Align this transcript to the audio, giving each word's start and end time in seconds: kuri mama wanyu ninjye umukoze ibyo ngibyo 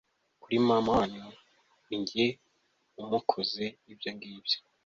kuri 0.41 0.55
mama 0.67 0.91
wanyu 0.97 1.23
ninjye 1.87 2.25
umukoze 3.01 3.63
ibyo 3.91 4.09
ngibyo 4.15 4.57